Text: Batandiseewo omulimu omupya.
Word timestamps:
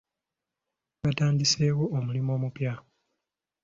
Batandiseewo 1.03 1.85
omulimu 1.97 2.31
omupya. 2.37 2.73